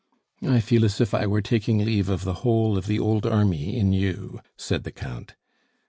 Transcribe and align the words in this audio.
"I 0.41 0.61
feel 0.61 0.83
as 0.83 0.99
if 0.99 1.13
I 1.13 1.27
were 1.27 1.43
taking 1.43 1.77
leave 1.85 2.09
of 2.09 2.23
the 2.23 2.33
whole 2.41 2.75
of 2.75 2.87
the 2.87 2.97
old 2.97 3.27
army 3.27 3.77
in 3.77 3.93
you," 3.93 4.39
said 4.57 4.83
the 4.83 4.91
Count. 4.91 5.35